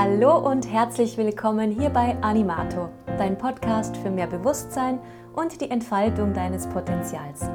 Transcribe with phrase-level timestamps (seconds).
[0.00, 5.00] Hallo und herzlich willkommen hier bei Animato, dein Podcast für mehr Bewusstsein
[5.34, 7.50] und die Entfaltung deines Potenzials.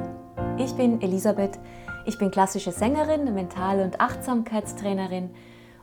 [0.58, 1.58] Ich bin Elisabeth,
[2.04, 5.30] ich bin klassische Sängerin, Mental- und Achtsamkeitstrainerin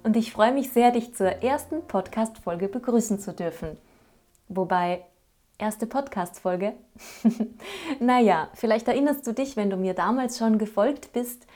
[0.04, 3.76] und ich freue mich sehr, dich zur ersten Podcast-Folge begrüßen zu dürfen.
[4.48, 5.04] Wobei,
[5.58, 6.74] erste Podcast-Folge?
[8.00, 11.48] naja, vielleicht erinnerst du dich, wenn du mir damals schon gefolgt bist,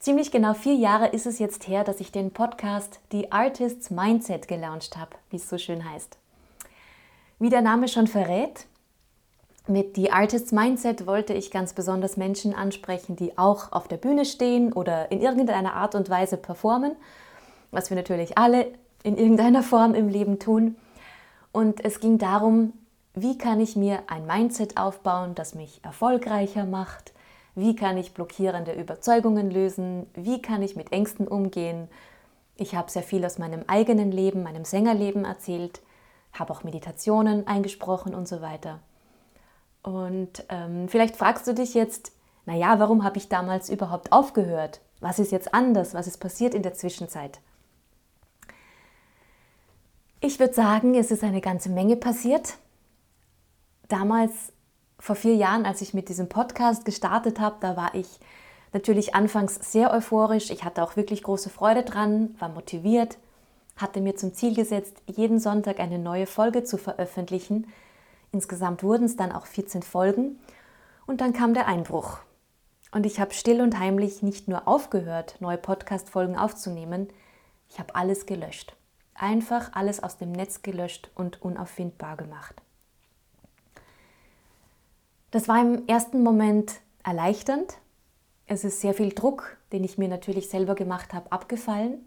[0.00, 4.48] Ziemlich genau vier Jahre ist es jetzt her, dass ich den Podcast The Artist's Mindset
[4.48, 6.16] gelauncht habe, wie es so schön heißt.
[7.38, 8.64] Wie der Name schon verrät,
[9.66, 14.24] mit The Artist's Mindset wollte ich ganz besonders Menschen ansprechen, die auch auf der Bühne
[14.24, 16.96] stehen oder in irgendeiner Art und Weise performen,
[17.70, 18.68] was wir natürlich alle
[19.02, 20.76] in irgendeiner Form im Leben tun.
[21.52, 22.72] Und es ging darum,
[23.12, 27.12] wie kann ich mir ein Mindset aufbauen, das mich erfolgreicher macht,
[27.60, 30.06] wie kann ich blockierende Überzeugungen lösen?
[30.14, 31.88] Wie kann ich mit Ängsten umgehen?
[32.56, 35.80] Ich habe sehr viel aus meinem eigenen Leben, meinem Sängerleben erzählt,
[36.32, 38.80] habe auch Meditationen eingesprochen und so weiter.
[39.82, 42.12] Und ähm, vielleicht fragst du dich jetzt,
[42.46, 44.80] naja, warum habe ich damals überhaupt aufgehört?
[45.00, 45.94] Was ist jetzt anders?
[45.94, 47.40] Was ist passiert in der Zwischenzeit?
[50.20, 52.54] Ich würde sagen, es ist eine ganze Menge passiert.
[53.88, 54.52] Damals
[55.00, 58.20] vor vier Jahren, als ich mit diesem Podcast gestartet habe, da war ich
[58.72, 60.50] natürlich anfangs sehr euphorisch.
[60.50, 63.18] Ich hatte auch wirklich große Freude dran, war motiviert,
[63.76, 67.66] hatte mir zum Ziel gesetzt, jeden Sonntag eine neue Folge zu veröffentlichen.
[68.30, 70.38] Insgesamt wurden es dann auch 14 Folgen.
[71.06, 72.18] Und dann kam der Einbruch.
[72.92, 77.08] Und ich habe still und heimlich nicht nur aufgehört, neue Podcast-Folgen aufzunehmen,
[77.68, 78.74] ich habe alles gelöscht.
[79.14, 82.60] Einfach alles aus dem Netz gelöscht und unauffindbar gemacht.
[85.30, 87.78] Das war im ersten Moment erleichternd.
[88.46, 92.04] Es ist sehr viel Druck, den ich mir natürlich selber gemacht habe, abgefallen.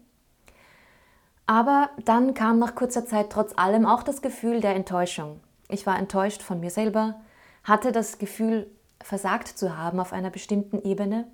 [1.46, 5.40] Aber dann kam nach kurzer Zeit trotz allem auch das Gefühl der Enttäuschung.
[5.68, 7.20] Ich war enttäuscht von mir selber,
[7.62, 8.70] hatte das Gefühl,
[9.02, 11.26] versagt zu haben auf einer bestimmten Ebene.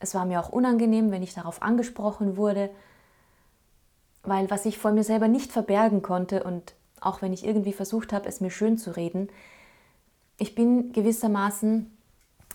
[0.00, 2.70] Es war mir auch unangenehm, wenn ich darauf angesprochen wurde,
[4.22, 8.12] weil was ich vor mir selber nicht verbergen konnte und auch wenn ich irgendwie versucht
[8.12, 9.28] habe, es mir schön zu reden,
[10.38, 11.96] ich bin gewissermaßen,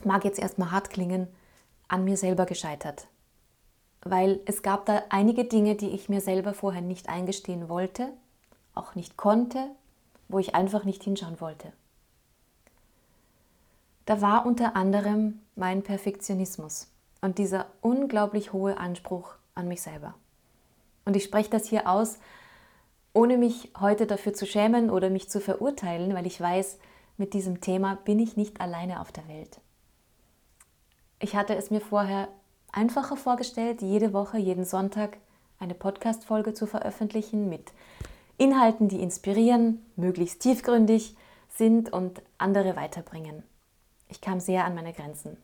[0.03, 1.27] mag jetzt erstmal hart klingen,
[1.87, 3.07] an mir selber gescheitert.
[4.01, 8.13] Weil es gab da einige Dinge, die ich mir selber vorher nicht eingestehen wollte,
[8.73, 9.65] auch nicht konnte,
[10.27, 11.73] wo ich einfach nicht hinschauen wollte.
[14.05, 16.87] Da war unter anderem mein Perfektionismus
[17.21, 20.15] und dieser unglaublich hohe Anspruch an mich selber.
[21.05, 22.19] Und ich spreche das hier aus,
[23.13, 26.77] ohne mich heute dafür zu schämen oder mich zu verurteilen, weil ich weiß,
[27.19, 29.59] mit diesem Thema bin ich nicht alleine auf der Welt.
[31.19, 32.29] Ich hatte es mir vorher
[32.71, 35.17] einfacher vorgestellt, jede Woche, jeden Sonntag
[35.59, 37.73] eine Podcast-Folge zu veröffentlichen mit
[38.37, 41.17] Inhalten, die inspirieren, möglichst tiefgründig
[41.49, 43.43] sind und andere weiterbringen.
[44.07, 45.35] Ich kam sehr an meine Grenzen.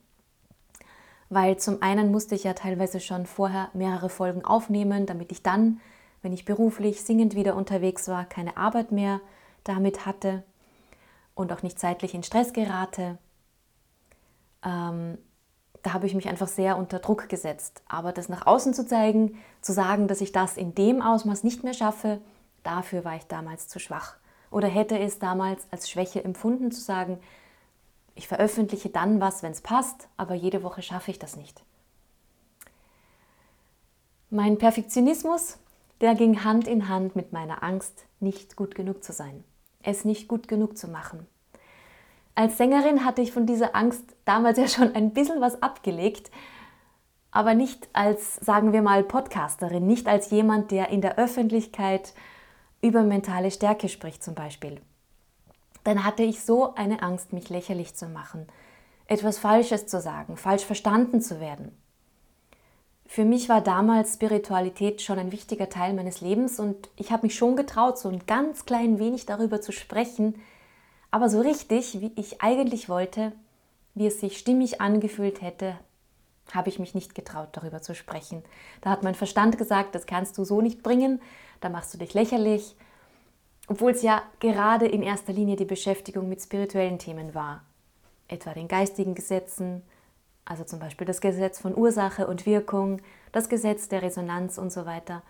[1.29, 5.81] Weil zum einen musste ich ja teilweise schon vorher mehrere Folgen aufnehmen, damit ich dann,
[6.21, 9.19] wenn ich beruflich singend wieder unterwegs war, keine Arbeit mehr
[9.65, 10.43] damit hatte
[11.35, 13.17] und auch nicht zeitlich in Stress gerate.
[14.63, 15.17] Ähm,
[15.83, 17.83] da habe ich mich einfach sehr unter Druck gesetzt.
[17.87, 21.63] Aber das nach außen zu zeigen, zu sagen, dass ich das in dem Ausmaß nicht
[21.63, 22.19] mehr schaffe,
[22.63, 24.15] dafür war ich damals zu schwach.
[24.49, 27.19] Oder hätte es damals als Schwäche empfunden zu sagen,
[28.15, 31.61] ich veröffentliche dann was, wenn es passt, aber jede Woche schaffe ich das nicht.
[34.29, 35.57] Mein Perfektionismus,
[35.99, 39.43] der ging Hand in Hand mit meiner Angst, nicht gut genug zu sein
[39.85, 41.27] es nicht gut genug zu machen.
[42.35, 46.31] Als Sängerin hatte ich von dieser Angst damals ja schon ein bisschen was abgelegt,
[47.31, 52.13] aber nicht als, sagen wir mal, Podcasterin, nicht als jemand, der in der Öffentlichkeit
[52.81, 54.81] über mentale Stärke spricht zum Beispiel.
[55.83, 58.47] Dann hatte ich so eine Angst, mich lächerlich zu machen,
[59.07, 61.77] etwas Falsches zu sagen, falsch verstanden zu werden.
[63.07, 67.35] Für mich war damals Spiritualität schon ein wichtiger Teil meines Lebens und ich habe mich
[67.35, 70.35] schon getraut, so ein ganz klein wenig darüber zu sprechen,
[71.11, 73.31] aber so richtig, wie ich eigentlich wollte,
[73.93, 75.77] wie es sich stimmig angefühlt hätte,
[76.51, 78.43] habe ich mich nicht getraut, darüber zu sprechen.
[78.81, 81.21] Da hat mein Verstand gesagt, das kannst du so nicht bringen,
[81.61, 82.75] da machst du dich lächerlich,
[83.67, 87.63] obwohl es ja gerade in erster Linie die Beschäftigung mit spirituellen Themen war,
[88.27, 89.83] etwa den geistigen Gesetzen,
[90.45, 93.01] also zum Beispiel das Gesetz von Ursache und Wirkung,
[93.31, 95.23] das Gesetz der Resonanz und so weiter.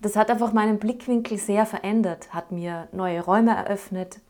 [0.00, 4.20] Das hat einfach meinen Blickwinkel sehr verändert, hat mir neue Räume eröffnet,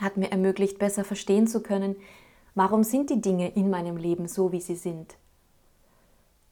[0.00, 1.96] hat mir ermöglicht, besser verstehen zu können,
[2.54, 5.16] warum sind die Dinge in meinem Leben so, wie sie sind.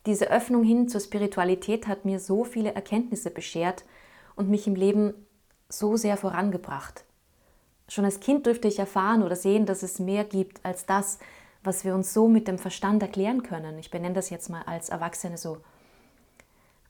[0.06, 3.84] Diese Öffnung hin zur Spiritualität hat mir so viele Erkenntnisse beschert
[4.36, 5.14] und mich im Leben
[5.68, 7.04] so sehr vorangebracht.
[7.88, 11.18] Schon als Kind durfte ich erfahren oder sehen, dass es mehr gibt als das,
[11.62, 13.78] was wir uns so mit dem Verstand erklären können.
[13.78, 15.58] Ich benenne das jetzt mal als Erwachsene so.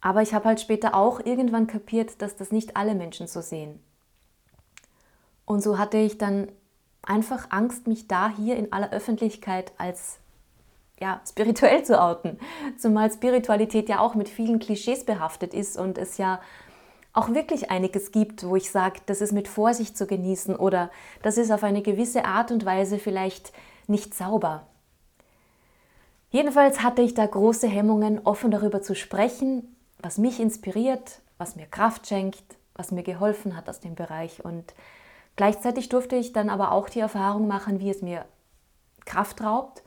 [0.00, 3.80] Aber ich habe halt später auch irgendwann kapiert, dass das nicht alle Menschen so sehen.
[5.44, 6.48] Und so hatte ich dann
[7.02, 10.18] einfach Angst, mich da hier in aller Öffentlichkeit als
[11.00, 12.38] ja, spirituell zu outen.
[12.78, 16.40] Zumal Spiritualität ja auch mit vielen Klischees behaftet ist und es ja
[17.12, 20.90] auch wirklich einiges gibt, wo ich sage, das ist mit Vorsicht zu genießen oder
[21.22, 23.52] das ist auf eine gewisse Art und Weise vielleicht
[23.90, 24.66] nicht sauber.
[26.30, 31.66] Jedenfalls hatte ich da große Hemmungen, offen darüber zu sprechen, was mich inspiriert, was mir
[31.66, 32.44] Kraft schenkt,
[32.74, 34.44] was mir geholfen hat aus dem Bereich.
[34.44, 34.74] Und
[35.36, 38.24] gleichzeitig durfte ich dann aber auch die Erfahrung machen, wie es mir
[39.04, 39.82] Kraft raubt,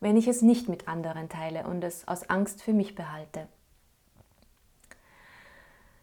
[0.00, 3.46] wenn ich es nicht mit anderen teile und es aus Angst für mich behalte.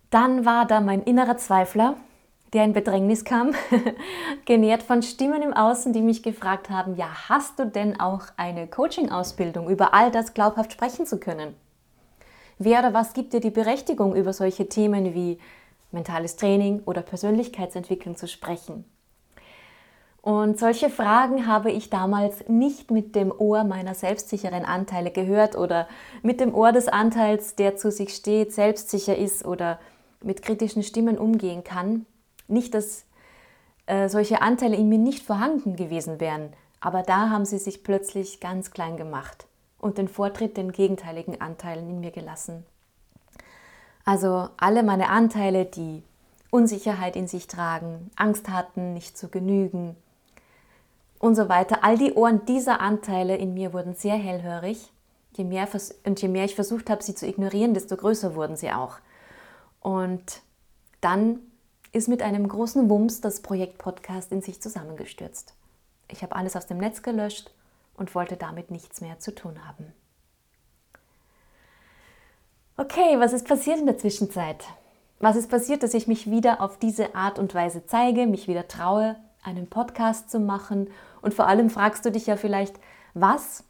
[0.10, 1.98] Dann war da mein innerer Zweifler,
[2.54, 3.54] der in Bedrängnis kam,
[4.46, 8.68] genährt von Stimmen im Außen, die mich gefragt haben, ja, hast du denn auch eine
[8.68, 11.56] Coaching-Ausbildung, über all das glaubhaft sprechen zu können?
[12.58, 15.40] Wer oder was gibt dir die Berechtigung, über solche Themen wie
[15.92, 18.86] mentales Training oder Persönlichkeitsentwicklung zu sprechen?
[20.22, 25.88] Und solche Fragen habe ich damals nicht mit dem Ohr meiner selbstsicheren Anteile gehört oder
[26.22, 29.80] mit dem Ohr des Anteils, der zu sich steht, selbstsicher ist oder
[30.22, 32.06] mit kritischen Stimmen umgehen kann.
[32.50, 33.06] Nicht, dass
[33.86, 38.40] äh, solche Anteile in mir nicht vorhanden gewesen wären, aber da haben sie sich plötzlich
[38.40, 39.48] ganz klein gemacht
[39.80, 42.66] und den Vortritt den gegenteiligen Anteilen in mir gelassen.
[44.06, 46.04] Also alle meine Anteile, die
[46.52, 49.96] Unsicherheit in sich tragen, Angst hatten, nicht zu genügen
[51.20, 54.92] und so weiter, all die Ohren dieser Anteile in mir wurden sehr hellhörig.
[55.36, 55.68] Je mehr,
[56.06, 58.98] und je mehr ich versucht habe, sie zu ignorieren, desto größer wurden sie auch.
[59.80, 60.42] Und
[61.02, 61.40] dann
[61.92, 65.54] ist mit einem großen Wumms das Projekt Podcast in sich zusammengestürzt.
[66.08, 67.52] Ich habe alles aus dem Netz gelöscht
[67.96, 69.94] und wollte damit nichts mehr zu tun haben.
[72.78, 74.66] Okay, was ist passiert in der Zwischenzeit?
[75.20, 78.68] Was ist passiert, dass ich mich wieder auf diese Art und Weise zeige, mich wieder
[78.68, 80.90] traue, einen Podcast zu machen?
[81.22, 82.80] Und vor allem fragst du dich ja vielleicht,
[83.14, 83.66] was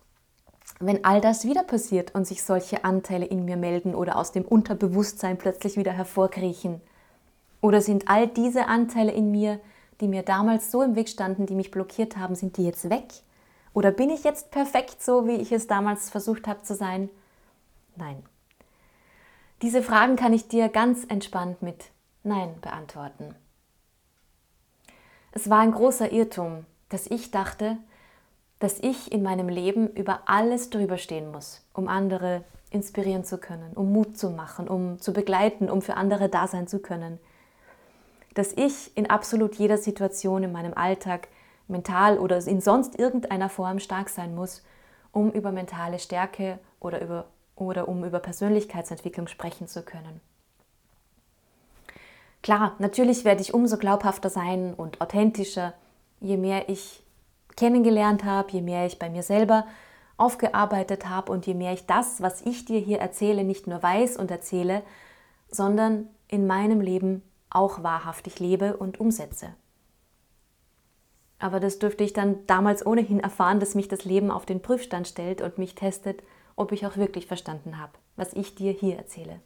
[0.79, 4.45] wenn all das wieder passiert und sich solche Anteile in mir melden oder aus dem
[4.45, 6.81] Unterbewusstsein plötzlich wieder hervorkriechen?
[7.61, 9.59] Oder sind all diese Anteile in mir,
[10.01, 13.07] die mir damals so im Weg standen, die mich blockiert haben, sind die jetzt weg?
[13.73, 17.09] Oder bin ich jetzt perfekt so, wie ich es damals versucht habe zu sein?
[17.95, 18.23] Nein.
[19.61, 21.91] Diese Fragen kann ich dir ganz entspannt mit
[22.23, 23.35] Nein beantworten.
[25.31, 27.77] Es war ein großer Irrtum, dass ich dachte,
[28.59, 33.73] dass ich in meinem Leben über alles drüber stehen muss, um andere inspirieren zu können,
[33.73, 37.19] um Mut zu machen, um zu begleiten, um für andere da sein zu können.
[38.39, 41.27] Dass ich in absolut jeder Situation in meinem Alltag
[41.67, 44.63] mental oder in sonst irgendeiner Form stark sein muss,
[45.11, 47.25] um über mentale Stärke oder, über,
[47.57, 50.21] oder um über Persönlichkeitsentwicklung sprechen zu können.
[52.41, 55.73] Klar, natürlich werde ich umso glaubhafter sein und authentischer,
[56.21, 57.03] je mehr ich
[57.57, 59.67] kennengelernt habe, je mehr ich bei mir selber
[60.15, 64.15] aufgearbeitet habe und je mehr ich das, was ich dir hier erzähle, nicht nur weiß
[64.15, 64.81] und erzähle,
[65.51, 69.53] sondern in meinem Leben auch wahrhaftig lebe und umsetze.
[71.39, 75.07] Aber das dürfte ich dann damals ohnehin erfahren, dass mich das Leben auf den Prüfstand
[75.07, 76.21] stellt und mich testet,
[76.55, 79.39] ob ich auch wirklich verstanden habe, was ich dir hier erzähle.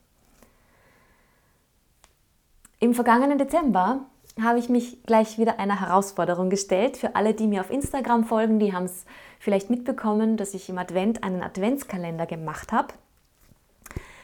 [2.79, 4.01] Im vergangenen Dezember
[4.41, 6.97] habe ich mich gleich wieder einer Herausforderung gestellt.
[6.97, 9.05] Für alle, die mir auf Instagram folgen, die haben es
[9.39, 12.93] vielleicht mitbekommen, dass ich im Advent einen Adventskalender gemacht habe.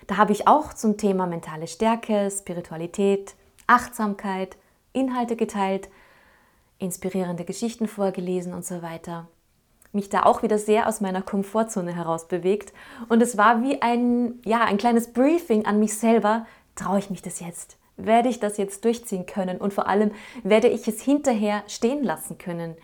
[0.08, 3.36] Da habe ich auch zum Thema mentale Stärke, Spiritualität,
[3.70, 4.58] Achtsamkeit,
[4.94, 5.90] Inhalte geteilt,
[6.78, 9.28] inspirierende Geschichten vorgelesen und so weiter.
[9.92, 12.74] Mich da auch wieder sehr aus meiner Komfortzone heraus bewegt.
[13.10, 16.46] Und es war wie ein, ja, ein kleines Briefing an mich selber.
[16.76, 17.80] Traue ich mich das jetzt?
[18.06, 20.12] werde ich das jetzt durchziehen können und vor allem
[20.44, 22.76] werde ich es hinterher stehen lassen können,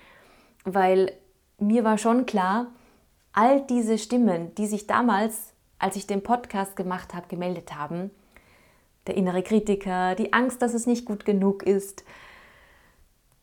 [0.63, 1.13] weil
[1.57, 2.67] mir war schon klar,
[3.33, 8.11] all diese Stimmen, die sich damals, als ich den Podcast gemacht habe, gemeldet haben,
[9.07, 12.03] der innere Kritiker, die Angst, dass es nicht gut genug ist,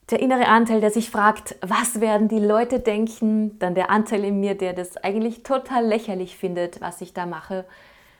[0.09, 4.39] der innere Anteil, der sich fragt, was werden die Leute denken, dann der Anteil in
[4.39, 7.65] mir, der das eigentlich total lächerlich findet, was ich da mache,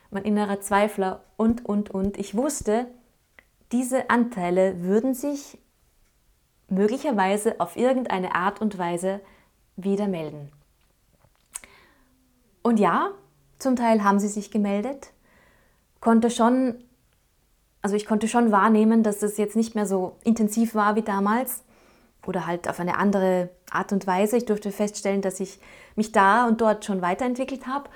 [0.09, 2.17] mein innerer Zweifler und, und, und.
[2.17, 2.87] Ich wusste,
[3.71, 5.57] diese Anteile würden sich
[6.69, 9.19] möglicherweise auf irgendeine Art und Weise
[9.75, 10.51] wieder melden.
[12.61, 13.11] Und ja,
[13.59, 15.11] zum Teil haben sie sich gemeldet,
[15.99, 16.83] konnte schon
[17.83, 21.63] also ich konnte schon wahrnehmen, dass es jetzt nicht mehr so intensiv war wie damals
[22.25, 24.37] oder halt auf eine andere Art und Weise.
[24.37, 25.59] Ich durfte feststellen, dass ich
[25.95, 27.89] mich da und dort schon weiterentwickelt habe.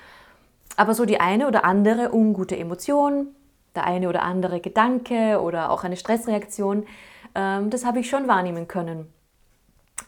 [0.75, 3.29] Aber so die eine oder andere ungute Emotion,
[3.75, 6.86] der eine oder andere Gedanke oder auch eine Stressreaktion,
[7.34, 9.08] ähm, das habe ich schon wahrnehmen können.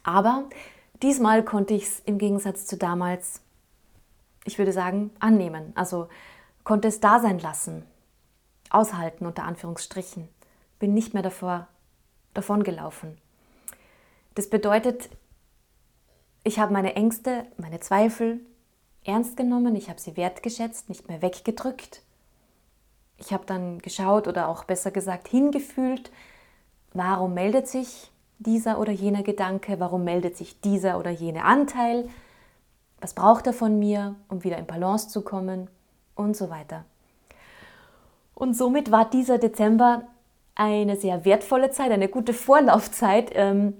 [0.03, 0.43] Aber
[1.01, 3.41] diesmal konnte ich es im Gegensatz zu damals,
[4.43, 5.71] ich würde sagen, annehmen.
[5.75, 6.09] Also
[6.65, 7.85] konnte es da sein lassen,
[8.69, 10.27] aushalten unter Anführungsstrichen.
[10.79, 11.67] Bin nicht mehr davor
[12.33, 13.17] davon gelaufen.
[14.35, 15.09] Das bedeutet,
[16.43, 18.39] ich habe meine Ängste, meine Zweifel
[19.03, 22.01] ernst genommen, ich habe sie wertgeschätzt, nicht mehr weggedrückt.
[23.17, 26.11] Ich habe dann geschaut oder auch besser gesagt hingefühlt,
[26.93, 32.07] warum meldet sich dieser oder jener Gedanke, warum meldet sich dieser oder jener Anteil,
[33.01, 35.69] was braucht er von mir, um wieder in Balance zu kommen
[36.15, 36.85] und so weiter.
[38.39, 40.03] Und somit war dieser Dezember
[40.55, 43.31] eine sehr wertvolle Zeit, eine gute Vorlaufzeit.
[43.33, 43.73] Ähm,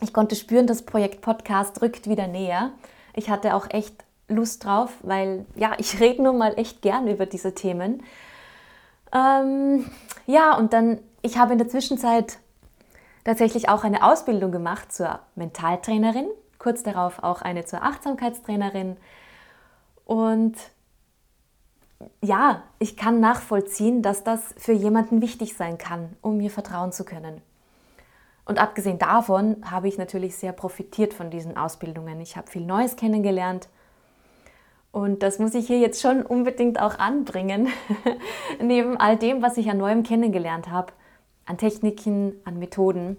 [0.00, 2.70] ich konnte spüren, das Projekt Podcast rückt wieder näher.
[3.14, 7.26] Ich hatte auch echt Lust drauf, weil ja, ich rede nun mal echt gern über
[7.26, 8.04] diese Themen.
[9.12, 9.90] Ähm,
[10.26, 12.38] ja, und dann, ich habe in der Zwischenzeit
[13.24, 16.28] tatsächlich auch eine Ausbildung gemacht zur Mentaltrainerin,
[16.60, 18.98] kurz darauf auch eine zur Achtsamkeitstrainerin.
[20.04, 20.54] Und
[22.20, 27.04] ja, ich kann nachvollziehen, dass das für jemanden wichtig sein kann, um mir vertrauen zu
[27.04, 27.40] können.
[28.44, 32.20] Und abgesehen davon habe ich natürlich sehr profitiert von diesen Ausbildungen.
[32.20, 33.68] Ich habe viel Neues kennengelernt.
[34.92, 37.68] Und das muss ich hier jetzt schon unbedingt auch anbringen,
[38.62, 40.92] neben all dem, was ich an Neuem kennengelernt habe,
[41.44, 43.16] an Techniken, an Methoden,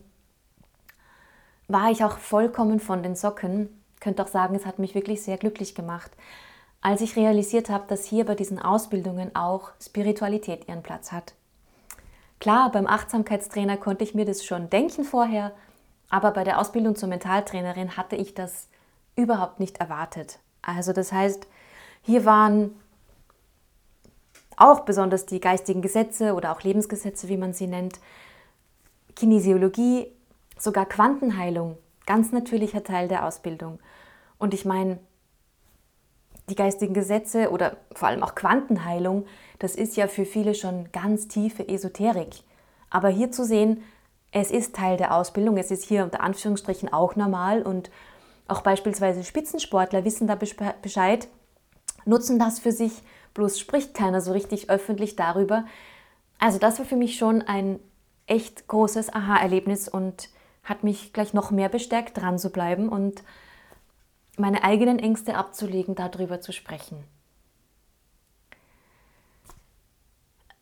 [1.67, 3.69] war ich auch vollkommen von den Socken.
[3.95, 6.11] Ich könnte auch sagen, es hat mich wirklich sehr glücklich gemacht,
[6.87, 11.33] als ich realisiert habe, dass hier bei diesen Ausbildungen auch Spiritualität ihren Platz hat.
[12.39, 15.51] Klar, beim Achtsamkeitstrainer konnte ich mir das schon denken vorher,
[16.09, 18.69] aber bei der Ausbildung zur Mentaltrainerin hatte ich das
[19.17, 20.39] überhaupt nicht erwartet.
[20.61, 21.45] Also das heißt,
[22.03, 22.73] hier waren
[24.55, 27.99] auch besonders die geistigen Gesetze oder auch Lebensgesetze, wie man sie nennt,
[29.13, 30.07] Kinesiologie,
[30.57, 33.79] sogar Quantenheilung, ganz natürlicher Teil der Ausbildung.
[34.37, 34.99] Und ich meine,
[36.49, 39.25] die geistigen Gesetze oder vor allem auch Quantenheilung,
[39.59, 42.43] das ist ja für viele schon ganz tiefe Esoterik.
[42.89, 43.83] Aber hier zu sehen,
[44.31, 47.89] es ist Teil der Ausbildung, es ist hier unter Anführungsstrichen auch normal und
[48.47, 51.27] auch beispielsweise Spitzensportler wissen da Bescheid,
[52.05, 55.65] nutzen das für sich, bloß spricht keiner so richtig öffentlich darüber.
[56.39, 57.79] Also das war für mich schon ein
[58.25, 60.29] echt großes Aha-Erlebnis und
[60.63, 63.23] hat mich gleich noch mehr bestärkt, dran zu bleiben und
[64.37, 67.03] meine eigenen Ängste abzulegen, darüber zu sprechen.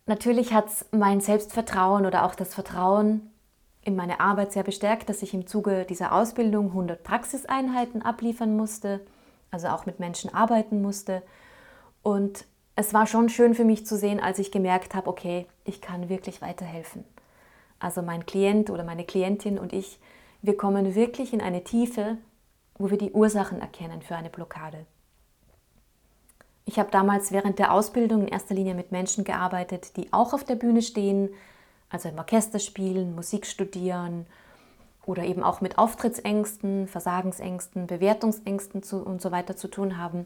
[0.07, 3.31] Natürlich hat es mein Selbstvertrauen oder auch das Vertrauen
[3.81, 9.01] in meine Arbeit sehr bestärkt, dass ich im Zuge dieser Ausbildung 100 Praxiseinheiten abliefern musste,
[9.51, 11.21] also auch mit Menschen arbeiten musste.
[12.01, 15.81] Und es war schon schön für mich zu sehen, als ich gemerkt habe, okay, ich
[15.81, 17.03] kann wirklich weiterhelfen.
[17.79, 19.99] Also mein Klient oder meine Klientin und ich,
[20.41, 22.17] wir kommen wirklich in eine Tiefe,
[22.77, 24.85] wo wir die Ursachen erkennen für eine Blockade.
[26.65, 30.43] Ich habe damals während der Ausbildung in erster Linie mit Menschen gearbeitet, die auch auf
[30.43, 31.29] der Bühne stehen,
[31.89, 34.25] also im Orchester spielen, Musik studieren
[35.05, 40.25] oder eben auch mit Auftrittsängsten, Versagensängsten, Bewertungsängsten und so weiter zu tun haben.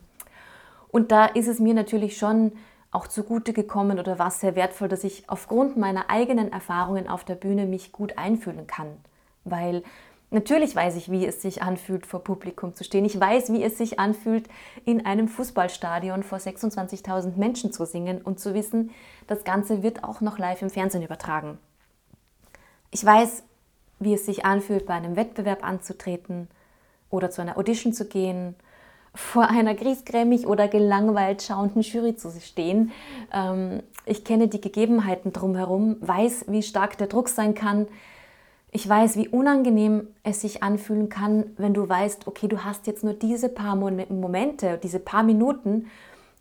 [0.90, 2.54] Und da ist es mir natürlich schon
[2.92, 7.24] auch zugute gekommen oder war es sehr wertvoll, dass ich aufgrund meiner eigenen Erfahrungen auf
[7.24, 8.98] der Bühne mich gut einfühlen kann.
[9.44, 9.84] Weil
[10.32, 13.04] Natürlich weiß ich, wie es sich anfühlt, vor Publikum zu stehen.
[13.04, 14.48] Ich weiß, wie es sich anfühlt,
[14.86, 18.92] in einem Fußballstadion vor 26.000 Menschen zu singen und zu wissen,
[19.26, 21.58] das Ganze wird auch noch live im Fernsehen übertragen.
[22.92, 23.44] Ich weiß,
[24.00, 26.48] wie es sich anfühlt, bei einem Wettbewerb anzutreten
[27.10, 28.56] oder zu einer Audition zu gehen,
[29.16, 32.92] vor einer griesgrämig oder gelangweilt schauenden Jury zu stehen.
[33.34, 37.88] Ähm, ich kenne die Gegebenheiten drumherum, weiß, wie stark der Druck sein kann,
[38.72, 43.04] ich weiß, wie unangenehm es sich anfühlen kann, wenn du weißt, okay, du hast jetzt
[43.04, 45.88] nur diese paar Momente, diese paar Minuten,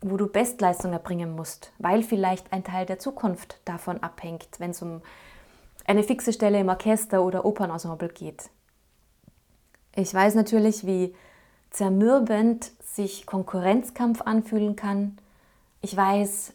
[0.01, 4.81] wo du Bestleistung erbringen musst, weil vielleicht ein Teil der Zukunft davon abhängt, wenn es
[4.81, 5.01] um
[5.85, 8.49] eine fixe Stelle im Orchester oder Opernensemble geht.
[9.95, 11.15] Ich weiß natürlich, wie
[11.71, 15.17] zermürbend sich Konkurrenzkampf anfühlen kann.
[15.81, 16.53] Ich weiß,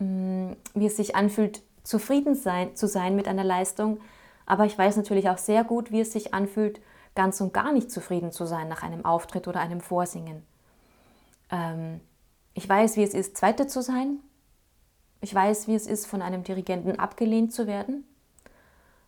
[0.00, 3.98] mm, wie es sich anfühlt, zufrieden sein, zu sein mit einer Leistung,
[4.46, 6.80] aber ich weiß natürlich auch sehr gut, wie es sich anfühlt,
[7.14, 10.42] ganz und gar nicht zufrieden zu sein nach einem Auftritt oder einem Vorsingen.
[11.50, 12.00] Ähm,
[12.54, 14.18] ich weiß, wie es ist, Zweite zu sein.
[15.20, 18.04] Ich weiß, wie es ist, von einem Dirigenten abgelehnt zu werden.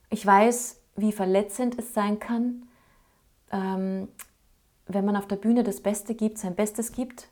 [0.08, 2.68] Ich weiß, wie verletzend es sein kann,
[3.50, 4.08] ähm,
[4.86, 7.28] wenn man auf der Bühne das Beste gibt, sein Bestes gibt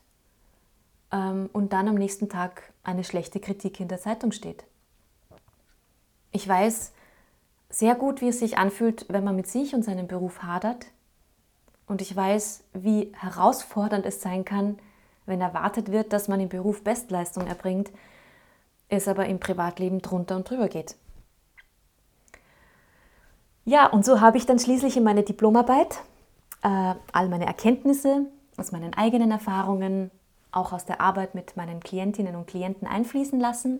[1.11, 4.65] ähm, und dann am nächsten Tag eine schlechte Kritik in der Zeitung steht.
[6.31, 6.91] Ich weiß
[7.69, 10.85] sehr gut, wie es sich anfühlt, wenn man mit sich und seinem Beruf hadert.
[11.87, 14.79] Und ich weiß, wie herausfordernd es sein kann,
[15.25, 17.91] wenn erwartet wird, dass man im Beruf Bestleistung erbringt,
[18.89, 20.95] es aber im Privatleben drunter und drüber geht.
[23.65, 26.01] Ja, und so habe ich dann schließlich in meine Diplomarbeit
[26.65, 28.25] äh, all meine Erkenntnisse
[28.57, 30.11] aus meinen eigenen Erfahrungen,
[30.51, 33.79] auch aus der Arbeit mit meinen Klientinnen und Klienten einfließen lassen.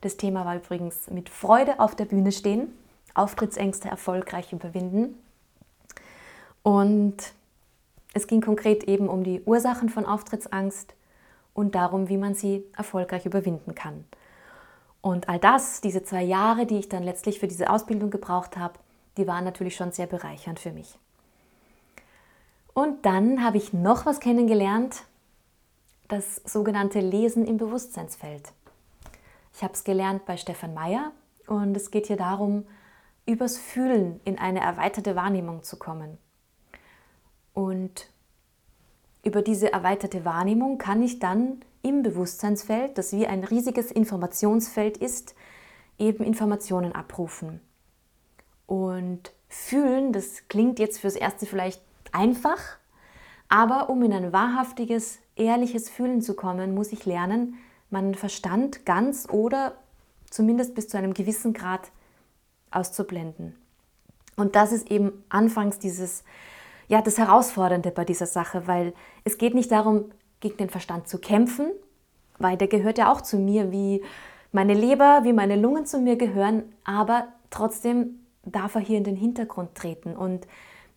[0.00, 2.72] Das Thema war übrigens mit Freude auf der Bühne stehen,
[3.14, 5.18] Auftrittsängste erfolgreich überwinden.
[6.62, 7.16] Und
[8.12, 10.94] es ging konkret eben um die Ursachen von Auftrittsangst
[11.54, 14.04] und darum, wie man sie erfolgreich überwinden kann.
[15.00, 18.74] Und all das, diese zwei Jahre, die ich dann letztlich für diese Ausbildung gebraucht habe,
[19.16, 20.98] die waren natürlich schon sehr bereichernd für mich.
[22.74, 25.04] Und dann habe ich noch was kennengelernt,
[26.08, 28.52] das sogenannte Lesen im Bewusstseinsfeld.
[29.54, 31.12] Ich habe es gelernt bei Stefan Meyer
[31.46, 32.66] und es geht hier darum,
[33.30, 36.18] übers Fühlen in eine erweiterte Wahrnehmung zu kommen.
[37.54, 38.10] Und
[39.22, 45.34] über diese erweiterte Wahrnehmung kann ich dann im Bewusstseinsfeld, das wie ein riesiges Informationsfeld ist,
[45.98, 47.60] eben Informationen abrufen.
[48.66, 51.82] Und fühlen, das klingt jetzt fürs Erste vielleicht
[52.12, 52.58] einfach,
[53.48, 57.54] aber um in ein wahrhaftiges, ehrliches Fühlen zu kommen, muss ich lernen,
[57.90, 59.74] meinen Verstand ganz oder
[60.30, 61.90] zumindest bis zu einem gewissen Grad
[62.70, 63.56] auszublenden.
[64.36, 66.24] Und das ist eben anfangs dieses,
[66.88, 70.06] ja, das Herausfordernde bei dieser Sache, weil es geht nicht darum,
[70.40, 71.70] gegen den Verstand zu kämpfen,
[72.38, 74.02] weil der gehört ja auch zu mir, wie
[74.52, 79.16] meine Leber, wie meine Lungen zu mir gehören, aber trotzdem darf er hier in den
[79.16, 80.46] Hintergrund treten und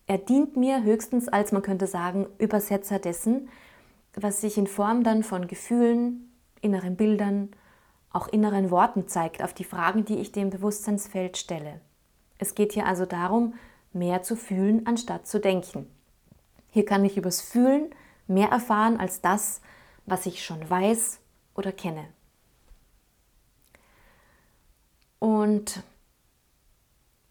[0.06, 3.48] er dient mir höchstens als, man könnte sagen, Übersetzer dessen,
[4.14, 7.50] was sich in Form dann von Gefühlen, inneren Bildern,
[8.14, 11.80] auch inneren Worten zeigt, auf die Fragen, die ich dem Bewusstseinsfeld stelle.
[12.38, 13.54] Es geht hier also darum,
[13.92, 15.90] mehr zu fühlen, anstatt zu denken.
[16.70, 17.90] Hier kann ich übers Fühlen
[18.26, 19.60] mehr erfahren als das,
[20.06, 21.20] was ich schon weiß
[21.54, 22.04] oder kenne.
[25.18, 25.82] Und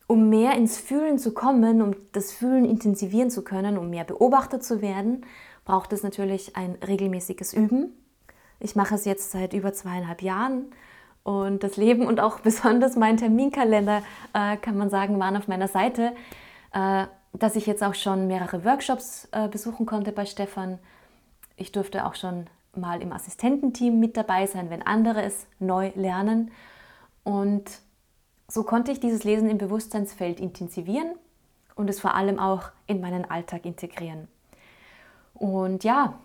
[0.07, 4.63] um mehr ins Fühlen zu kommen, um das Fühlen intensivieren zu können, um mehr beobachtet
[4.63, 5.25] zu werden,
[5.63, 7.93] braucht es natürlich ein regelmäßiges Üben.
[8.59, 10.71] Ich mache es jetzt seit über zweieinhalb Jahren
[11.23, 15.67] und das Leben und auch besonders mein Terminkalender, äh, kann man sagen, waren auf meiner
[15.67, 16.13] Seite,
[16.73, 20.79] äh, dass ich jetzt auch schon mehrere Workshops äh, besuchen konnte bei Stefan.
[21.55, 26.51] Ich durfte auch schon mal im Assistententeam mit dabei sein, wenn andere es neu lernen.
[27.23, 27.65] Und
[28.47, 31.15] so konnte ich dieses Lesen im Bewusstseinsfeld intensivieren
[31.75, 34.27] und es vor allem auch in meinen Alltag integrieren.
[35.33, 36.19] Und ja,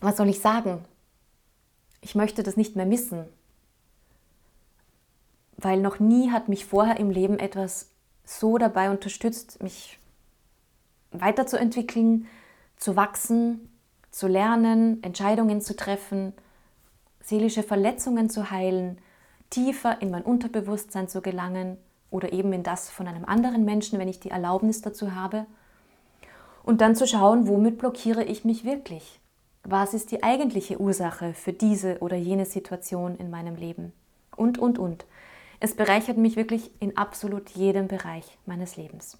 [0.00, 0.84] was soll ich sagen?
[2.04, 3.24] Ich möchte das nicht mehr missen,
[5.56, 7.88] weil noch nie hat mich vorher im Leben etwas
[8.26, 9.98] so dabei unterstützt, mich
[11.12, 12.26] weiterzuentwickeln,
[12.76, 13.70] zu wachsen,
[14.10, 16.34] zu lernen, Entscheidungen zu treffen,
[17.22, 18.98] seelische Verletzungen zu heilen,
[19.48, 21.78] tiefer in mein Unterbewusstsein zu gelangen
[22.10, 25.46] oder eben in das von einem anderen Menschen, wenn ich die Erlaubnis dazu habe.
[26.64, 29.20] Und dann zu schauen, womit blockiere ich mich wirklich?
[29.64, 33.92] Was ist die eigentliche Ursache für diese oder jene Situation in meinem Leben?
[34.36, 35.06] Und, und, und.
[35.60, 39.18] Es bereichert mich wirklich in absolut jedem Bereich meines Lebens.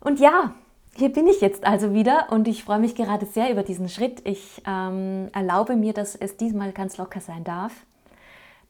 [0.00, 0.54] Und ja,
[0.94, 4.26] hier bin ich jetzt also wieder und ich freue mich gerade sehr über diesen Schritt.
[4.26, 7.72] Ich ähm, erlaube mir, dass es diesmal ganz locker sein darf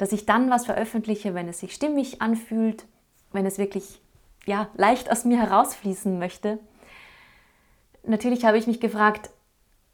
[0.00, 2.86] dass ich dann was veröffentliche, wenn es sich stimmig anfühlt,
[3.32, 4.00] wenn es wirklich
[4.46, 6.58] ja, leicht aus mir herausfließen möchte.
[8.04, 9.28] Natürlich habe ich mich gefragt,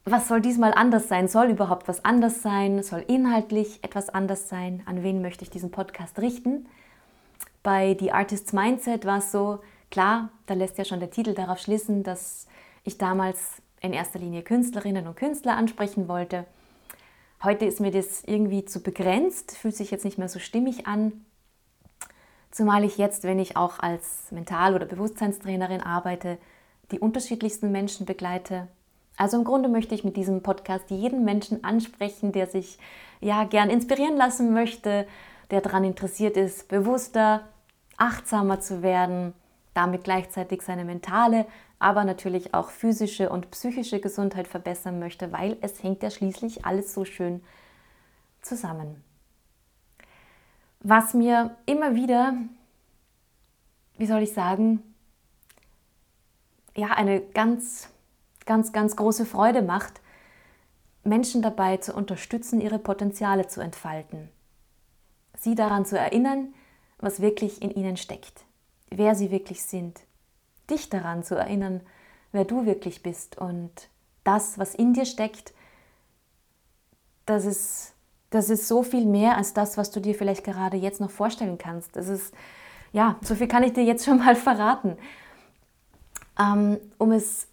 [0.07, 1.29] was soll diesmal anders sein?
[1.29, 2.83] Soll überhaupt was anders sein?
[2.83, 4.83] Soll inhaltlich etwas anders sein?
[4.87, 6.67] An wen möchte ich diesen Podcast richten?
[7.63, 11.59] Bei The Artist's Mindset war es so, klar, da lässt ja schon der Titel darauf
[11.59, 12.47] schließen, dass
[12.85, 16.47] ich damals in erster Linie Künstlerinnen und Künstler ansprechen wollte
[17.43, 21.25] Heute ist mir das irgendwie zu begrenzt, fühlt sich jetzt nicht mehr so stimmig an.
[22.51, 26.39] Zumal ich jetzt, wenn ich auch als Mental- oder Bewusstseinstrainerin arbeite,
[26.91, 28.69] die unterschiedlichsten Menschen begleite.
[29.17, 32.79] Also im Grunde möchte ich mit diesem Podcast jeden Menschen ansprechen, der sich
[33.21, 35.07] ja gern inspirieren lassen möchte,
[35.51, 37.49] der daran interessiert ist, bewusster,
[37.97, 39.33] achtsamer zu werden,
[39.75, 41.47] damit gleichzeitig seine mentale,
[41.79, 46.93] aber natürlich auch physische und psychische Gesundheit verbessern möchte, weil es hängt ja schließlich alles
[46.93, 47.43] so schön
[48.43, 49.03] zusammen.
[50.81, 52.35] was mir immer wieder,
[53.99, 54.83] wie soll ich sagen,
[56.77, 57.89] ja, eine ganz,
[58.47, 60.01] ganz, ganz große Freude macht,
[61.05, 64.29] Menschen dabei zu unterstützen, ihre Potenziale zu entfalten.
[65.37, 66.55] Sie daran zu erinnern,
[66.99, 68.45] was wirklich in ihnen steckt,
[68.91, 70.01] wer sie wirklich sind.
[70.71, 71.81] Dich daran zu erinnern,
[72.33, 73.71] wer du wirklich bist und
[74.25, 75.55] das, was in dir steckt,
[77.27, 77.95] das ist,
[78.31, 81.59] das ist so viel mehr als das, was du dir vielleicht gerade jetzt noch vorstellen
[81.59, 81.95] kannst.
[81.95, 82.35] Das ist,
[82.93, 84.97] ja, so viel kann ich dir jetzt schon mal verraten.
[86.39, 87.47] Ähm, um es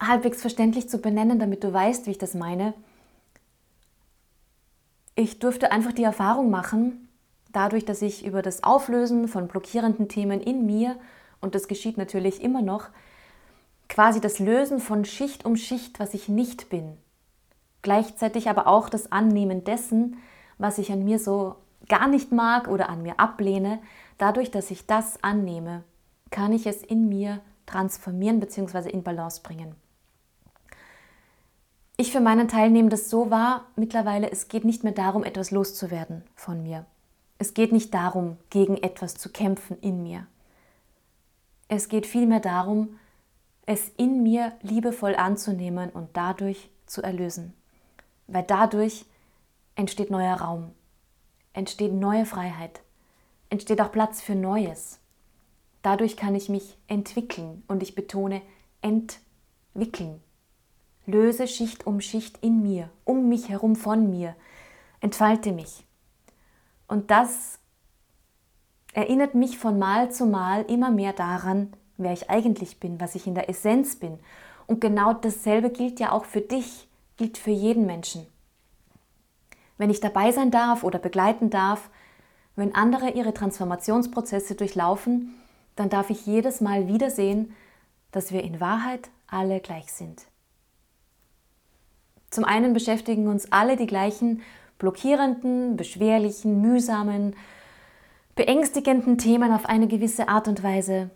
[0.00, 2.74] halbwegs verständlich zu benennen, damit du weißt, wie ich das meine.
[5.14, 7.08] Ich durfte einfach die Erfahrung machen,
[7.52, 10.96] dadurch, dass ich über das Auflösen von blockierenden Themen in mir,
[11.40, 12.88] und das geschieht natürlich immer noch,
[13.88, 16.96] quasi das Lösen von Schicht um Schicht, was ich nicht bin,
[17.82, 20.16] gleichzeitig aber auch das Annehmen dessen,
[20.58, 21.56] was ich an mir so
[21.88, 23.80] gar nicht mag oder an mir ablehne,
[24.18, 25.84] dadurch, dass ich das annehme,
[26.30, 28.90] kann ich es in mir transformieren bzw.
[28.90, 29.74] in Balance bringen.
[31.96, 35.52] Ich für meinen Teil nehme das so wahr, mittlerweile, es geht nicht mehr darum, etwas
[35.52, 36.86] loszuwerden von mir.
[37.38, 40.26] Es geht nicht darum, gegen etwas zu kämpfen in mir.
[41.68, 42.98] Es geht vielmehr darum,
[43.64, 47.54] es in mir liebevoll anzunehmen und dadurch zu erlösen.
[48.26, 49.06] Weil dadurch
[49.76, 50.72] entsteht neuer Raum,
[51.52, 52.82] entsteht neue Freiheit,
[53.50, 54.98] entsteht auch Platz für Neues.
[55.82, 58.42] Dadurch kann ich mich entwickeln und ich betone
[58.82, 60.20] entwickeln.
[61.06, 64.34] Löse Schicht um Schicht in mir, um mich herum von mir,
[65.00, 65.84] entfalte mich.
[66.88, 67.58] Und das
[68.94, 73.26] erinnert mich von Mal zu Mal immer mehr daran, wer ich eigentlich bin, was ich
[73.26, 74.18] in der Essenz bin.
[74.66, 78.26] Und genau dasselbe gilt ja auch für dich, gilt für jeden Menschen.
[79.76, 81.90] Wenn ich dabei sein darf oder begleiten darf,
[82.56, 85.34] wenn andere ihre Transformationsprozesse durchlaufen,
[85.76, 87.52] dann darf ich jedes Mal wieder sehen,
[88.12, 90.26] dass wir in Wahrheit alle gleich sind.
[92.34, 94.42] Zum einen beschäftigen uns alle die gleichen
[94.78, 97.36] blockierenden, beschwerlichen, mühsamen,
[98.34, 101.10] beängstigenden Themen auf eine gewisse Art und Weise.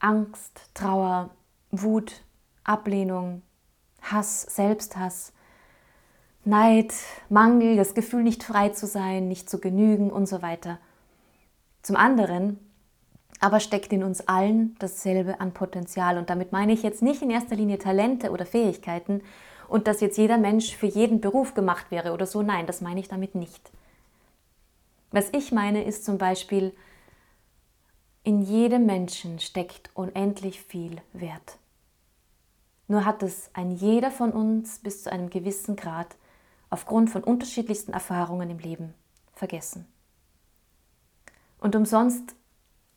[0.00, 1.30] Angst, Trauer,
[1.70, 2.24] Wut,
[2.64, 3.42] Ablehnung,
[4.02, 5.32] Hass, Selbsthass,
[6.44, 6.92] Neid,
[7.28, 10.80] Mangel, das Gefühl, nicht frei zu sein, nicht zu genügen und so weiter.
[11.82, 12.58] Zum anderen
[13.38, 16.18] aber steckt in uns allen dasselbe an Potenzial.
[16.18, 19.22] Und damit meine ich jetzt nicht in erster Linie Talente oder Fähigkeiten
[19.68, 22.42] und dass jetzt jeder Mensch für jeden Beruf gemacht wäre oder so.
[22.42, 23.70] Nein, das meine ich damit nicht.
[25.10, 26.72] Was ich meine ist zum Beispiel,
[28.22, 31.58] in jedem Menschen steckt unendlich viel Wert.
[32.88, 36.16] Nur hat es ein jeder von uns bis zu einem gewissen Grad
[36.70, 38.94] aufgrund von unterschiedlichsten Erfahrungen im Leben
[39.32, 39.86] vergessen.
[41.58, 42.34] Und umsonst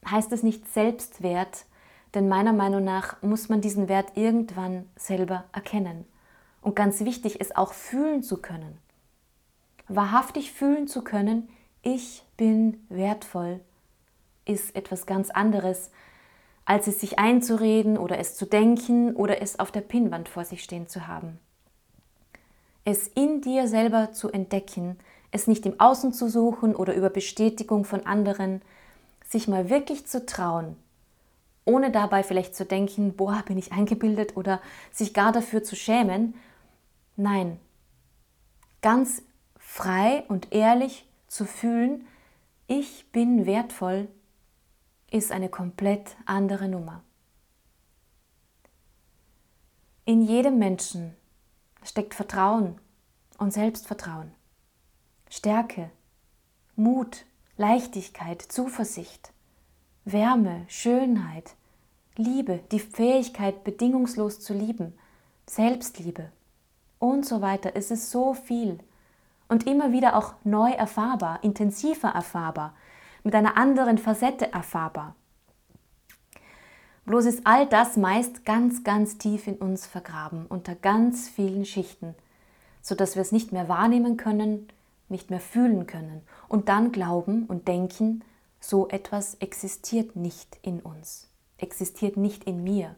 [0.10, 1.66] heißt es nicht Selbstwert,
[2.14, 6.06] denn meiner Meinung nach muss man diesen Wert irgendwann selber erkennen.
[6.62, 8.78] Und ganz wichtig ist auch fühlen zu können.
[9.88, 11.50] Wahrhaftig fühlen zu können,
[11.82, 13.62] ich bin wertvoll,
[14.46, 15.92] ist etwas ganz anderes,
[16.66, 20.64] als es sich einzureden oder es zu denken oder es auf der Pinnwand vor sich
[20.64, 21.40] stehen zu haben.
[22.86, 24.98] Es in dir selber zu entdecken,
[25.32, 28.62] es nicht im Außen zu suchen oder über Bestätigung von anderen,
[29.28, 30.76] sich mal wirklich zu trauen,
[31.66, 34.60] ohne dabei vielleicht zu denken, boah, bin ich eingebildet oder
[34.92, 36.34] sich gar dafür zu schämen.
[37.22, 37.60] Nein,
[38.82, 39.22] ganz
[39.58, 42.08] frei und ehrlich zu fühlen,
[42.66, 44.08] ich bin wertvoll,
[45.12, 47.04] ist eine komplett andere Nummer.
[50.06, 51.14] In jedem Menschen
[51.84, 52.80] steckt Vertrauen
[53.38, 54.32] und Selbstvertrauen,
[55.30, 55.92] Stärke,
[56.78, 57.26] Mut,
[57.58, 59.34] Leichtigkeit, Zuversicht,
[60.06, 61.58] Wärme, Schönheit,
[62.16, 64.98] Liebe, die Fähigkeit, bedingungslos zu lieben,
[65.48, 66.32] Selbstliebe
[67.00, 67.72] und so weiter.
[67.76, 68.80] Es ist so viel
[69.48, 72.74] und immer wieder auch neu erfahrbar, intensiver erfahrbar,
[73.24, 75.16] mit einer anderen Facette erfahrbar.
[77.06, 82.14] Bloß ist all das meist ganz, ganz tief in uns vergraben, unter ganz vielen Schichten,
[82.82, 84.68] sodass wir es nicht mehr wahrnehmen können,
[85.10, 88.24] nicht mehr fühlen können und dann glauben und denken,
[88.60, 92.96] so etwas existiert nicht in uns, existiert nicht in mir.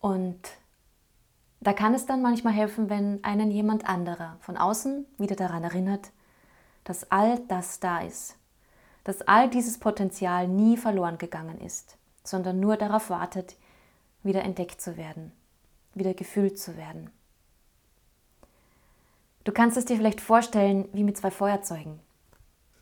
[0.00, 0.40] Und
[1.66, 6.12] da kann es dann manchmal helfen, wenn einen jemand anderer von außen wieder daran erinnert,
[6.84, 8.36] dass all das da ist,
[9.02, 13.56] dass all dieses Potenzial nie verloren gegangen ist, sondern nur darauf wartet,
[14.22, 15.32] wieder entdeckt zu werden,
[15.92, 17.10] wieder gefühlt zu werden.
[19.42, 21.98] Du kannst es dir vielleicht vorstellen wie mit zwei Feuerzeugen.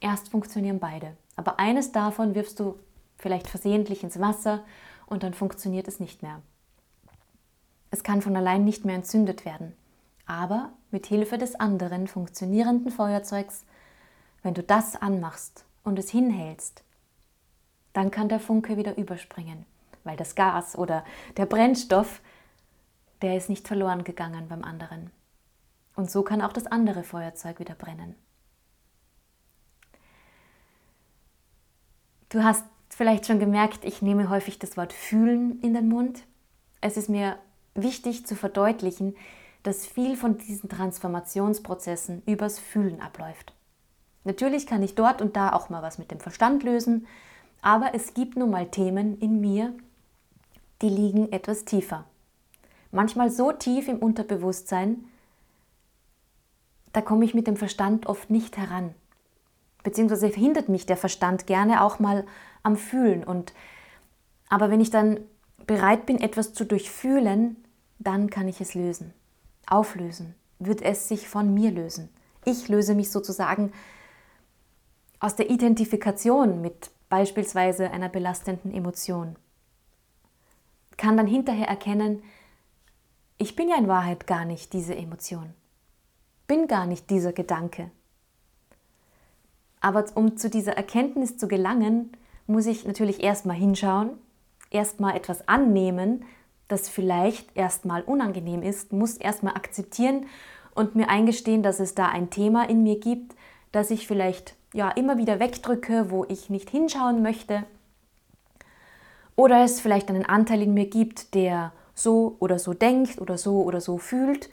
[0.01, 1.17] Erst funktionieren beide.
[1.37, 2.79] Aber eines davon wirfst du
[3.17, 4.63] vielleicht versehentlich ins Wasser
[5.07, 6.43] und dann funktioniert es nicht mehr.
[7.95, 9.73] Es kann von allein nicht mehr entzündet werden.
[10.27, 13.65] Aber mit Hilfe des anderen funktionierenden Feuerzeugs,
[14.43, 16.83] wenn du das anmachst und es hinhältst,
[17.93, 19.65] dann kann der Funke wieder überspringen,
[20.03, 21.05] weil das Gas oder
[21.37, 22.21] der Brennstoff,
[23.23, 25.13] der ist nicht verloren gegangen beim anderen.
[25.95, 28.17] Und so kann auch das andere Feuerzeug wieder brennen.
[32.29, 36.25] Du hast vielleicht schon gemerkt, ich nehme häufig das Wort fühlen in den Mund.
[36.81, 37.39] Es ist mir
[37.75, 39.17] wichtig zu verdeutlichen,
[39.63, 43.55] dass viel von diesen Transformationsprozessen übers Fühlen abläuft.
[44.25, 47.07] Natürlich kann ich dort und da auch mal was mit dem Verstand lösen,
[47.63, 49.75] aber es gibt nun mal Themen in mir,
[50.83, 52.05] die liegen etwas tiefer.
[52.91, 55.05] Manchmal so tief im Unterbewusstsein,
[56.93, 58.95] da komme ich mit dem Verstand oft nicht heran.
[59.83, 62.25] Beziehungsweise hindert mich der Verstand gerne auch mal
[62.63, 63.25] am Fühlen.
[63.25, 63.53] Und,
[64.49, 65.21] aber wenn ich dann
[65.67, 67.64] bereit bin, etwas zu durchfühlen,
[67.99, 69.13] dann kann ich es lösen.
[69.67, 70.35] Auflösen.
[70.59, 72.09] Wird es sich von mir lösen.
[72.45, 73.73] Ich löse mich sozusagen
[75.21, 79.37] aus der Identifikation mit beispielsweise einer belastenden Emotion.
[80.97, 82.23] Kann dann hinterher erkennen,
[83.39, 85.55] ich bin ja in Wahrheit gar nicht diese Emotion.
[86.47, 87.91] Bin gar nicht dieser Gedanke.
[89.81, 92.13] Aber um zu dieser Erkenntnis zu gelangen,
[92.47, 94.11] muss ich natürlich erstmal hinschauen,
[94.71, 96.25] erstmal etwas annehmen,
[96.69, 100.27] das vielleicht erstmal unangenehm ist, muss erstmal akzeptieren
[100.75, 103.35] und mir eingestehen, dass es da ein Thema in mir gibt,
[103.73, 107.65] das ich vielleicht ja immer wieder wegdrücke, wo ich nicht hinschauen möchte.
[109.37, 113.63] Oder es vielleicht einen Anteil in mir gibt, der so oder so denkt oder so
[113.63, 114.51] oder so fühlt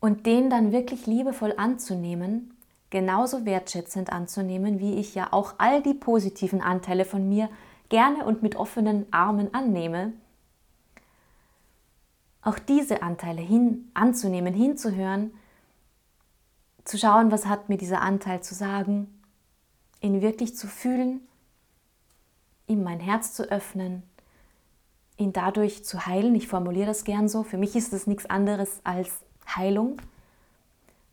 [0.00, 2.56] und den dann wirklich liebevoll anzunehmen,
[2.90, 7.48] genauso wertschätzend anzunehmen, wie ich ja auch all die positiven Anteile von mir
[7.88, 10.12] gerne und mit offenen Armen annehme
[12.42, 15.32] auch diese Anteile hin anzunehmen, hinzuhören,
[16.84, 19.20] zu schauen, was hat mir dieser Anteil zu sagen,
[20.00, 21.20] ihn wirklich zu fühlen,
[22.66, 24.02] ihm mein Herz zu öffnen,
[25.16, 26.34] ihn dadurch zu heilen.
[26.34, 27.42] Ich formuliere das gern so.
[27.42, 29.10] Für mich ist es nichts anderes als
[29.54, 29.98] Heilung.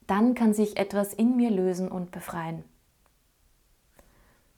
[0.05, 2.63] Dann kann sich etwas in mir lösen und befreien.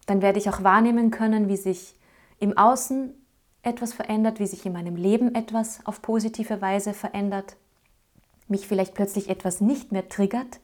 [0.06, 1.96] Dann werde ich auch wahrnehmen können, wie sich
[2.40, 3.14] im Außen
[3.62, 7.56] etwas verändert, wie sich in meinem Leben etwas auf positive Weise verändert,
[8.48, 10.60] mich vielleicht plötzlich etwas nicht mehr triggert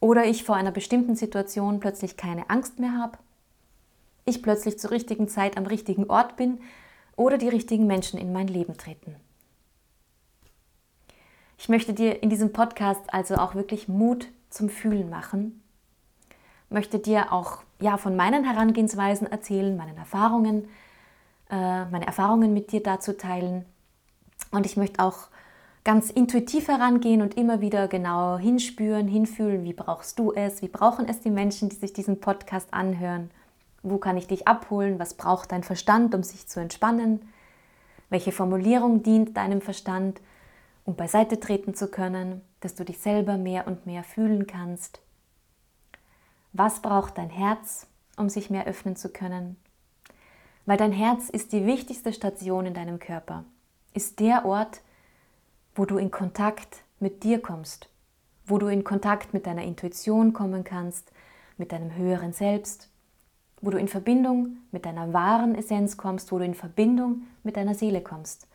[0.00, 3.18] oder ich vor einer bestimmten Situation plötzlich keine Angst mehr habe,
[4.24, 6.60] ich plötzlich zur richtigen Zeit am richtigen Ort bin
[7.16, 9.16] oder die richtigen Menschen in mein Leben treten.
[11.58, 15.62] Ich möchte dir in diesem Podcast also auch wirklich Mut zum Fühlen machen,
[16.68, 20.68] möchte dir auch ja von meinen Herangehensweisen erzählen, meinen Erfahrungen,
[21.54, 23.64] meine Erfahrungen mit dir dazu teilen.
[24.50, 25.28] Und ich möchte auch
[25.84, 31.06] ganz intuitiv herangehen und immer wieder genau hinspüren, hinfühlen, wie brauchst du es, wie brauchen
[31.06, 33.30] es die Menschen, die sich diesen Podcast anhören,
[33.82, 37.20] wo kann ich dich abholen, was braucht dein Verstand, um sich zu entspannen,
[38.08, 40.20] welche Formulierung dient deinem Verstand,
[40.84, 45.00] um beiseite treten zu können, dass du dich selber mehr und mehr fühlen kannst.
[46.54, 47.86] Was braucht dein Herz,
[48.16, 49.56] um sich mehr öffnen zu können?
[50.66, 53.44] Weil dein Herz ist die wichtigste Station in deinem Körper,
[53.92, 54.80] ist der Ort,
[55.74, 57.88] wo du in Kontakt mit dir kommst,
[58.46, 61.12] wo du in Kontakt mit deiner Intuition kommen kannst,
[61.58, 62.88] mit deinem höheren Selbst,
[63.60, 67.74] wo du in Verbindung mit deiner wahren Essenz kommst, wo du in Verbindung mit deiner
[67.74, 68.46] Seele kommst.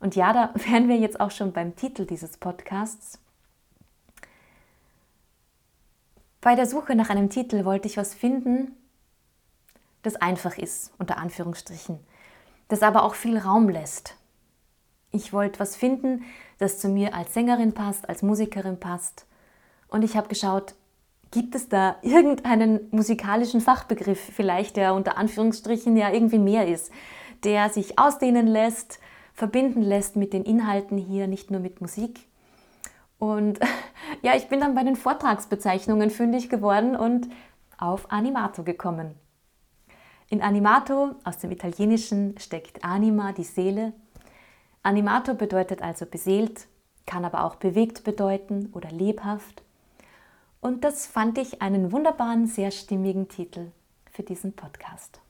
[0.00, 3.18] Und ja, da wären wir jetzt auch schon beim Titel dieses Podcasts.
[6.40, 8.74] Bei der Suche nach einem Titel wollte ich was finden,
[10.02, 11.98] das einfach ist, unter Anführungsstrichen,
[12.68, 14.16] das aber auch viel Raum lässt.
[15.12, 16.24] Ich wollte was finden,
[16.58, 19.26] das zu mir als Sängerin passt, als Musikerin passt.
[19.88, 20.74] Und ich habe geschaut,
[21.30, 26.90] gibt es da irgendeinen musikalischen Fachbegriff vielleicht, der unter Anführungsstrichen ja irgendwie mehr ist,
[27.44, 29.00] der sich ausdehnen lässt,
[29.34, 32.26] verbinden lässt mit den Inhalten hier, nicht nur mit Musik.
[33.18, 33.60] Und
[34.22, 37.28] ja, ich bin dann bei den Vortragsbezeichnungen fündig geworden und
[37.78, 39.14] auf Animato gekommen.
[40.32, 43.92] In Animato aus dem Italienischen steckt Anima, die Seele.
[44.84, 46.68] Animato bedeutet also beseelt,
[47.04, 49.64] kann aber auch bewegt bedeuten oder lebhaft.
[50.60, 53.72] Und das fand ich einen wunderbaren, sehr stimmigen Titel
[54.12, 55.20] für diesen Podcast.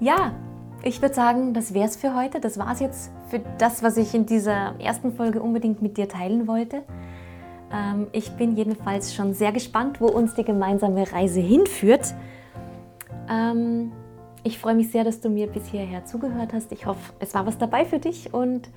[0.00, 0.34] Ja,
[0.82, 2.40] ich würde sagen, das wäre es für heute.
[2.40, 6.08] Das war es jetzt für das, was ich in dieser ersten Folge unbedingt mit dir
[6.08, 6.82] teilen wollte.
[7.72, 12.14] Ähm, ich bin jedenfalls schon sehr gespannt, wo uns die gemeinsame Reise hinführt.
[13.28, 13.92] Ähm,
[14.42, 16.72] ich freue mich sehr, dass du mir bis hierher zugehört hast.
[16.72, 18.70] Ich hoffe, es war was dabei für dich und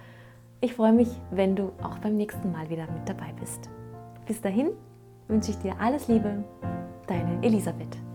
[0.60, 3.70] ich freue mich, wenn du auch beim nächsten Mal wieder mit dabei bist.
[4.28, 4.70] Bis dahin
[5.28, 6.44] wünsche ich dir alles Liebe,
[7.08, 8.11] deine Elisabeth.